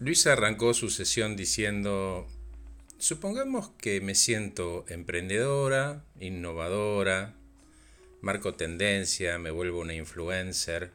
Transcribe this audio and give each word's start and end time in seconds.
Luisa 0.00 0.32
arrancó 0.32 0.72
su 0.72 0.88
sesión 0.88 1.36
diciendo, 1.36 2.26
supongamos 2.96 3.68
que 3.76 4.00
me 4.00 4.14
siento 4.14 4.86
emprendedora, 4.88 6.06
innovadora, 6.18 7.34
marco 8.22 8.54
tendencia, 8.54 9.38
me 9.38 9.50
vuelvo 9.50 9.80
una 9.80 9.92
influencer, 9.92 10.92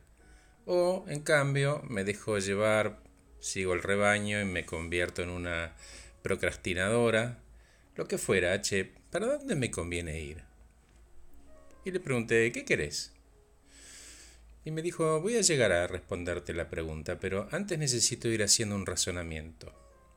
o 0.65 1.05
en 1.07 1.21
cambio 1.21 1.83
me 1.88 2.04
dejo 2.04 2.39
llevar, 2.39 2.98
sigo 3.39 3.76
el 3.76 3.84
rebaño 3.84 4.41
y 4.41 4.46
me 4.46 4.66
convierto 4.66 5.22
en 5.22 5.30
una 5.30 5.76
procrastinadora, 6.24 7.44
lo 7.96 8.08
que 8.08 8.18
fuera, 8.18 8.54
H, 8.54 8.92
¿para 9.12 9.28
dónde 9.28 9.56
me 9.56 9.70
conviene 9.70 10.20
ir? 10.20 10.42
Y 11.84 11.92
le 11.92 12.00
pregunté, 12.00 12.52
¿qué 12.52 12.66
querés? 12.66 13.14
Y 14.66 14.71
me 14.71 14.82
dijo, 14.82 15.21
voy 15.21 15.38
a 15.38 15.41
llegar 15.41 15.71
a 15.71 15.86
responderte 15.86 16.52
la 16.54 16.71
pregunta, 16.71 17.20
pero 17.20 17.48
antes 17.52 17.77
necesito 17.77 18.27
ir 18.29 18.41
haciendo 18.41 18.76
un 18.76 18.88
razonamiento. 18.88 19.71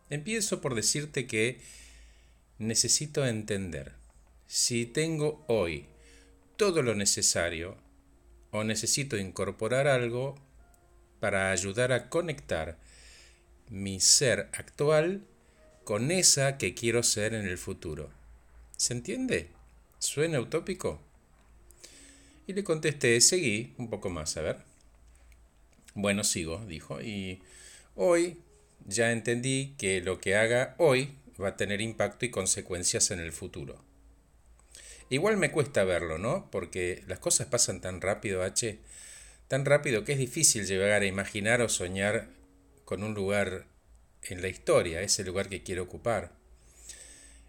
Empiezo 0.09 0.63
por 0.63 0.75
decirte 0.75 1.27
que 1.27 1.61
necesito 2.59 3.27
entender 3.27 3.93
si 4.47 4.87
tengo 4.87 5.45
hoy 5.49 5.87
todo 6.57 6.83
lo 6.83 6.95
necesario 6.95 7.77
o 8.51 8.65
necesito 8.65 9.19
incorporar 9.19 9.87
algo 9.87 10.35
para 11.21 11.51
ayudar 11.51 11.93
a 11.93 12.09
conectar 12.09 12.79
mi 13.69 14.01
ser 14.01 14.49
actual 14.55 15.27
con 15.85 16.11
esa 16.11 16.57
que 16.57 16.75
quiero 16.75 17.03
ser 17.03 17.35
en 17.35 17.47
el 17.47 17.59
futuro. 17.59 18.11
¿Se 18.79 18.95
entiende? 18.95 19.51
¿Suena 19.99 20.41
utópico? 20.41 21.03
Y 22.49 22.55
le 22.55 22.65
contesté, 22.65 23.21
seguí 23.21 23.75
un 23.77 23.91
poco 23.91 24.09
más, 24.09 24.39
a 24.39 24.41
ver. 24.41 24.57
Bueno, 25.95 26.25
sigo, 26.25 26.65
dijo, 26.65 26.99
y 27.03 27.43
hoy 27.95 28.39
ya 28.87 29.13
entendí 29.13 29.75
que 29.77 30.01
lo 30.01 30.19
que 30.19 30.35
haga 30.35 30.75
hoy 30.79 31.11
va 31.39 31.49
a 31.49 31.57
tener 31.59 31.83
impacto 31.83 32.25
y 32.25 32.31
consecuencias 32.31 33.11
en 33.11 33.21
el 33.21 33.33
futuro. 33.33 33.85
Igual 35.11 35.37
me 35.37 35.51
cuesta 35.51 35.85
verlo, 35.85 36.17
¿no? 36.17 36.51
Porque 36.51 37.05
las 37.07 37.19
cosas 37.19 37.49
pasan 37.49 37.83
tan 37.83 38.01
rápido, 38.01 38.43
H, 38.43 38.79
tan 39.47 39.67
rápido 39.67 40.05
que 40.05 40.13
es 40.13 40.19
difícil 40.19 40.65
llegar 40.65 41.03
a 41.03 41.07
imaginar 41.07 41.61
o 41.61 41.69
soñar 41.69 42.31
con 42.87 43.03
un 43.03 43.13
lugar 43.13 43.67
en 44.23 44.41
la 44.41 44.49
historia, 44.49 45.03
ese 45.03 45.23
lugar 45.23 45.51
que 45.51 45.63
quiero 45.63 45.83
ocupar. 45.83 46.33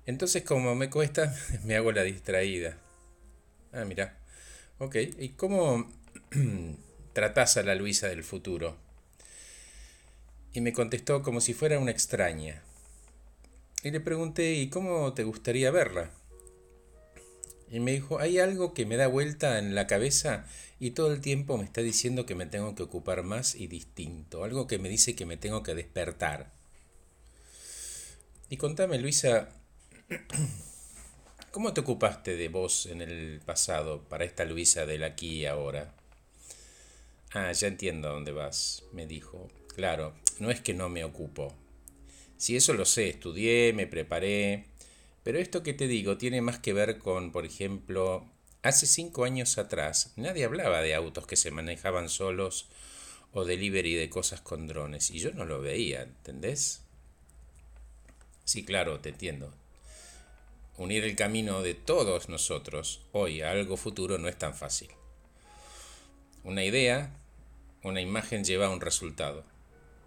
Entonces, 0.06 0.44
como 0.44 0.76
me 0.76 0.90
cuesta, 0.90 1.34
me 1.64 1.78
hago 1.78 1.94
la 1.94 2.04
distraída. 2.04 2.78
Ah, 3.72 3.86
mira. 3.86 4.19
Ok, 4.82 4.96
¿y 5.18 5.30
cómo 5.30 5.92
tratás 7.14 7.58
a 7.58 7.64
la 7.64 7.76
Luisa 7.76 8.08
del 8.08 8.24
futuro? 8.24 8.78
Y 10.54 10.62
me 10.62 10.72
contestó 10.72 11.22
como 11.22 11.42
si 11.42 11.54
fuera 11.54 11.80
una 11.80 11.92
extraña. 11.92 12.64
Y 13.84 13.92
le 13.92 14.00
pregunté, 14.00 14.54
¿y 14.54 14.70
cómo 14.70 15.14
te 15.14 15.26
gustaría 15.26 15.70
verla? 15.70 16.12
Y 17.70 17.82
me 17.82 17.92
dijo, 17.92 18.20
hay 18.20 18.40
algo 18.40 18.74
que 18.74 18.86
me 18.86 18.96
da 18.96 19.08
vuelta 19.08 19.60
en 19.60 19.76
la 19.76 19.86
cabeza 19.86 20.48
y 20.80 20.92
todo 20.92 21.12
el 21.12 21.20
tiempo 21.20 21.58
me 21.58 21.66
está 21.66 21.82
diciendo 21.82 22.26
que 22.26 22.36
me 22.36 22.46
tengo 22.46 22.74
que 22.74 22.84
ocupar 22.84 23.24
más 23.24 23.56
y 23.56 23.68
distinto, 23.68 24.46
algo 24.46 24.66
que 24.66 24.80
me 24.80 24.88
dice 24.88 25.14
que 25.14 25.26
me 25.26 25.36
tengo 25.36 25.62
que 25.62 25.76
despertar. 25.76 26.54
Y 28.50 28.56
contame, 28.56 28.98
Luisa, 28.98 29.50
¿Cómo 31.52 31.74
te 31.74 31.82
ocupaste 31.82 32.38
de 32.38 32.48
vos 32.48 32.86
en 32.86 33.02
el 33.02 33.42
pasado 33.44 34.04
para 34.04 34.24
esta 34.24 34.46
Luisa 34.46 34.86
del 34.86 35.04
aquí 35.04 35.38
y 35.38 35.46
ahora? 35.48 35.96
Ah, 37.32 37.52
ya 37.52 37.68
entiendo 37.68 38.08
a 38.08 38.12
dónde 38.12 38.32
vas, 38.32 38.84
me 38.94 39.08
dijo. 39.08 39.48
Claro, 39.76 40.14
no 40.38 40.52
es 40.52 40.62
que 40.62 40.76
no 40.76 40.90
me 40.90 41.04
ocupo. 41.04 41.56
Si 42.38 42.56
eso 42.56 42.74
lo 42.74 42.86
sé, 42.86 43.10
estudié, 43.10 43.74
me 43.74 43.88
preparé, 43.88 44.66
pero 45.24 45.40
esto 45.40 45.64
que 45.64 45.74
te 45.74 45.88
digo 45.88 46.20
tiene 46.20 46.42
más 46.42 46.60
que 46.60 46.72
ver 46.72 47.00
con, 47.00 47.32
por 47.32 47.48
ejemplo, 47.48 48.30
hace 48.62 48.86
cinco 48.86 49.24
años 49.24 49.58
atrás 49.58 50.14
nadie 50.18 50.46
hablaba 50.46 50.84
de 50.84 50.94
autos 50.94 51.26
que 51.26 51.36
se 51.36 51.50
manejaban 51.50 52.10
solos 52.10 52.68
o 53.34 53.44
delivery 53.44 53.96
de 53.96 54.10
cosas 54.12 54.42
con 54.42 54.68
drones, 54.68 55.10
y 55.10 55.18
yo 55.18 55.32
no 55.32 55.46
lo 55.46 55.62
veía, 55.62 56.04
¿entendés? 56.04 56.84
Sí, 58.46 58.64
claro, 58.64 59.00
te 59.00 59.10
entiendo. 59.10 59.52
Unir 60.80 61.04
el 61.04 61.18
camino 61.18 61.62
de 61.62 61.74
todos 61.74 62.30
nosotros 62.30 63.02
hoy 63.12 63.42
a 63.42 63.52
algo 63.52 63.76
futuro 63.76 64.18
no 64.18 64.30
es 64.30 64.38
tan 64.38 64.56
fácil. 64.56 64.88
Una 66.46 66.64
idea, 66.64 67.20
una 67.84 68.00
imagen 68.00 68.46
lleva 68.46 68.68
a 68.68 68.70
un 68.70 68.80
resultado. 68.80 69.44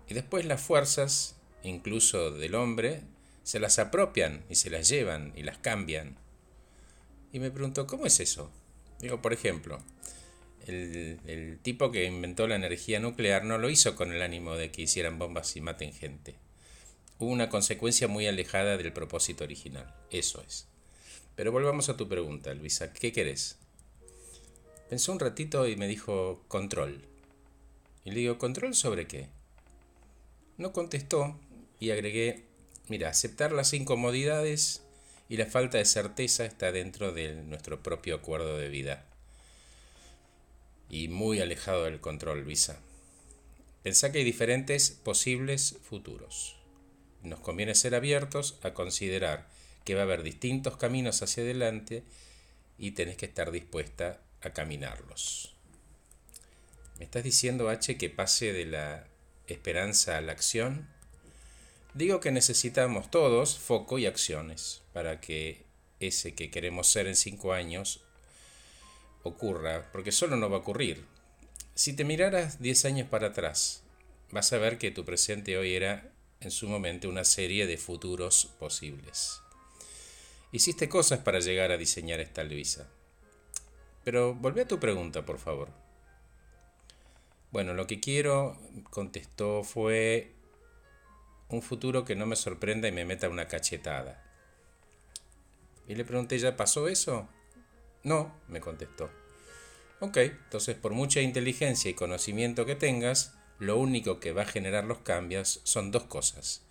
Y 0.09 0.15
después 0.15 0.47
las 0.47 0.63
fuerzas, 0.63 1.37
incluso 1.63 2.31
del 2.31 2.55
hombre, 2.55 3.03
se 3.43 3.61
las 3.61 3.79
apropian 3.79 4.47
y 4.49 4.55
se 4.55 4.71
las 4.71 4.89
llevan 4.89 5.35
y 5.37 5.43
las 5.43 5.59
cambian. 5.59 6.17
Y 7.35 7.39
me 7.39 7.51
pregunto, 7.51 7.87
¿cómo 7.87 8.07
es 8.07 8.19
eso? 8.19 8.51
Digo, 8.99 9.21
por 9.21 9.35
ejemplo, 9.35 9.79
el, 10.67 11.21
el, 11.27 11.59
tipo 11.59 11.91
que 11.91 12.07
inventó 12.07 12.49
la 12.49 12.57
energía 12.57 12.99
nuclear 12.99 13.45
no 13.45 13.59
lo 13.59 13.69
hizo 13.69 13.95
con 13.95 14.11
el 14.11 14.23
ánimo 14.23 14.57
de 14.57 14.71
que 14.71 14.81
hicieran 14.81 15.19
bombas 15.19 15.55
y 15.55 15.61
maten 15.61 15.93
gente 15.93 16.35
hubo 17.19 17.31
una 17.31 17.49
consecuencia 17.49 18.09
muy 18.09 18.27
alejada 18.27 18.77
del 18.77 18.93
propósito 18.93 19.45
original. 19.45 19.95
Eso 20.11 20.43
es. 20.47 20.67
Pero 21.37 21.53
volvamos 21.53 21.89
a 21.89 21.97
tu 21.97 22.09
pregunta, 22.09 22.53
Luisa. 22.55 22.93
¿Qué 22.93 23.13
querés? 23.13 23.57
Pensó 24.89 25.13
un 25.13 25.21
ratito 25.21 25.67
y 25.67 25.77
me 25.77 25.89
dijo 25.89 26.43
control. 26.49 27.03
Y 28.05 28.11
le 28.11 28.21
digo, 28.21 28.39
¿control 28.39 28.75
sobre 28.75 29.07
qué? 29.07 29.29
No 30.59 30.73
contestó 30.73 31.39
y 31.81 31.91
agregué, 31.91 32.45
mira, 32.89 33.09
aceptar 33.09 33.53
las 33.53 33.73
incomodidades 33.73 34.83
y 35.29 35.37
la 35.37 35.47
falta 35.47 35.79
de 35.79 35.85
certeza 35.85 36.45
está 36.45 36.73
dentro 36.73 37.13
de 37.13 37.35
nuestro 37.35 37.83
propio 37.83 38.17
acuerdo 38.17 38.59
de 38.59 38.69
vida. 38.69 39.07
Y 40.91 41.09
muy 41.09 41.41
alejado 41.41 41.85
del 41.85 42.01
control, 42.01 42.43
Luisa. 42.43 42.79
Pensá 43.83 44.13
que 44.13 44.19
hay 44.19 44.25
diferentes 44.25 44.91
posibles 44.91 45.79
futuros 45.83 46.62
nos 47.23 47.41
conviene 47.41 47.75
ser 47.75 47.95
abiertos 47.95 48.59
a 48.63 48.75
considerar 48.75 49.49
que 49.85 49.95
va 49.95 50.01
a 50.01 50.05
haber 50.05 50.23
distintos 50.23 50.77
caminos 50.77 51.23
hacia 51.23 51.43
adelante 51.43 52.05
y 52.79 52.93
tenés 52.93 53.17
que 53.17 53.27
estar 53.27 53.51
dispuesta 53.51 54.21
a 54.41 54.51
caminarlos. 54.51 55.55
¿Me 56.99 57.05
estás 57.05 57.25
diciendo, 57.25 57.69
H, 57.69 57.97
que 57.97 58.11
pase 58.11 58.53
de 58.53 58.67
la 58.67 59.07
esperanza 59.47 60.19
a 60.19 60.21
la 60.21 60.33
acción? 60.33 60.89
Digo 61.95 62.21
que 62.21 62.31
necesitamos 62.31 63.11
todos 63.11 63.59
foco 63.59 63.99
y 63.99 64.07
acciones 64.07 64.83
para 64.93 65.21
que 65.21 65.65
ese 66.01 66.35
que 66.35 66.51
queremos 66.51 66.89
ser 66.89 67.07
en 67.07 67.17
cinco 67.17 67.53
años 67.53 68.01
ocurra, 69.23 69.91
porque 69.93 70.13
solo 70.13 70.37
no 70.37 70.51
va 70.51 70.57
a 70.57 70.61
ocurrir. 70.61 71.05
Si 71.75 71.93
te 71.93 72.05
miraras 72.05 72.61
diez 72.61 72.85
años 72.85 73.09
para 73.09 73.29
atrás, 73.29 73.83
vas 74.31 74.53
a 74.53 74.59
ver 74.59 74.79
que 74.79 74.91
tu 74.91 75.05
presente 75.05 75.57
hoy 75.57 75.75
era 75.75 76.13
en 76.43 76.51
su 76.51 76.69
momento 76.69 77.09
una 77.09 77.25
serie 77.25 77.67
de 77.67 77.77
futuros 77.77 78.55
posibles. 78.59 79.41
Hiciste 80.53 80.89
cosas 80.89 81.21
para 81.21 81.41
llegar 81.41 81.73
a 81.73 81.77
diseñar 81.77 82.21
esta 82.21 82.45
Luisa. 82.45 82.89
Pero 84.05 84.35
volvé 84.35 84.63
a 84.63 84.69
tu 84.69 84.79
pregunta, 84.79 85.25
por 85.25 85.39
favor. 85.39 85.71
Bueno, 87.51 87.75
lo 87.75 87.87
que 87.87 88.01
quiero, 88.01 88.59
contestó, 88.91 89.63
fue 89.63 90.33
un 91.49 91.63
futuro 91.63 92.05
que 92.05 92.17
no 92.17 92.27
me 92.27 92.37
sorprenda 92.37 92.89
y 92.89 92.93
me 92.93 93.05
meta 93.05 93.29
una 93.29 93.47
cachetada. 93.49 94.23
Y 95.87 95.95
le 95.95 96.05
pregunté, 96.05 96.39
¿ya 96.39 96.57
pasó 96.57 96.89
eso? 96.89 97.29
No, 98.03 98.35
me 98.49 98.61
contestó. 98.61 99.11
Ok, 100.01 100.17
entonces 100.17 100.77
por 100.77 100.93
mucha 100.93 101.21
inteligencia 101.21 101.91
y 101.91 101.95
conocimiento 101.95 102.67
que 102.67 102.75
tengas, 102.75 103.35
lo 103.59 103.77
único 103.77 104.21
que 104.21 104.33
va 104.33 104.43
a 104.43 104.47
generar 104.47 104.85
los 104.85 104.99
cambios 104.99 105.61
son 105.65 105.91
dos 105.91 106.05
cosas. 106.05 106.63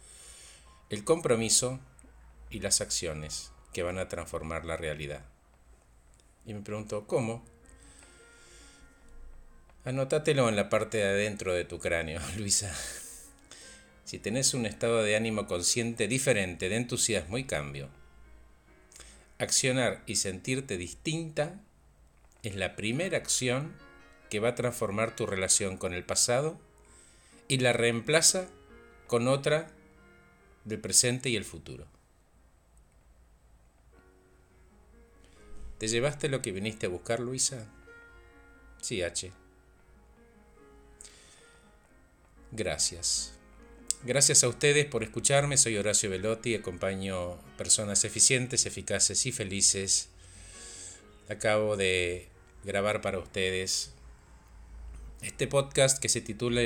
El 0.89 1.03
compromiso 1.03 1.79
y 2.49 2.59
las 2.59 2.81
acciones 2.81 3.51
que 3.73 3.83
van 3.83 3.97
a 3.97 4.09
transformar 4.09 4.65
la 4.65 4.77
realidad. 4.77 5.25
Y 6.45 6.53
me 6.53 6.61
pregunto, 6.61 7.07
¿cómo? 7.07 7.45
Anótatelo 9.85 10.49
en 10.49 10.55
la 10.55 10.69
parte 10.69 10.97
de 10.97 11.07
adentro 11.07 11.53
de 11.53 11.65
tu 11.65 11.79
cráneo, 11.79 12.21
Luisa. 12.37 12.75
Si 14.03 14.19
tenés 14.19 14.53
un 14.53 14.65
estado 14.65 15.01
de 15.03 15.15
ánimo 15.15 15.47
consciente 15.47 16.07
diferente 16.07 16.67
de 16.67 16.75
entusiasmo 16.75 17.37
y 17.37 17.45
cambio, 17.45 17.89
accionar 19.39 20.03
y 20.05 20.17
sentirte 20.17 20.77
distinta 20.77 21.61
es 22.43 22.55
la 22.55 22.75
primera 22.75 23.17
acción 23.17 23.73
que 24.29 24.39
va 24.39 24.49
a 24.49 24.55
transformar 24.55 25.15
tu 25.15 25.25
relación 25.25 25.77
con 25.77 25.93
el 25.93 26.03
pasado 26.03 26.59
y 27.51 27.57
la 27.57 27.73
reemplaza 27.73 28.47
con 29.07 29.27
otra 29.27 29.67
del 30.63 30.79
presente 30.79 31.27
y 31.27 31.35
el 31.35 31.43
futuro. 31.43 31.85
¿Te 35.77 35.89
llevaste 35.89 36.29
lo 36.29 36.41
que 36.41 36.53
viniste 36.53 36.85
a 36.85 36.89
buscar, 36.89 37.19
Luisa? 37.19 37.67
Sí, 38.81 39.03
H. 39.03 39.33
Gracias. 42.53 43.33
Gracias 44.05 44.45
a 44.45 44.47
ustedes 44.47 44.85
por 44.85 45.03
escucharme. 45.03 45.57
Soy 45.57 45.75
Horacio 45.75 46.09
Velotti, 46.09 46.55
acompaño 46.55 47.35
personas 47.57 48.05
eficientes, 48.05 48.65
eficaces 48.65 49.25
y 49.25 49.33
felices. 49.33 50.07
Acabo 51.27 51.75
de 51.75 52.29
grabar 52.63 53.01
para 53.01 53.19
ustedes 53.19 53.91
este 55.21 55.47
podcast 55.47 55.99
que 55.99 56.07
se 56.07 56.21
titula, 56.21 56.61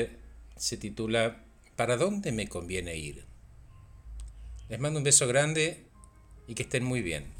se 0.57 0.77
titula 0.77 1.43
¿Para 1.75 1.97
dónde 1.97 2.31
me 2.31 2.47
conviene 2.47 2.95
ir? 2.95 3.25
Les 4.69 4.79
mando 4.79 4.99
un 4.99 5.03
beso 5.03 5.27
grande 5.27 5.85
y 6.47 6.55
que 6.55 6.63
estén 6.63 6.83
muy 6.83 7.01
bien. 7.01 7.34